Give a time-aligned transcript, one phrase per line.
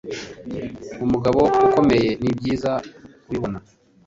[1.05, 2.71] Umugabo ukomeye ni byiza
[3.23, 3.57] kubibona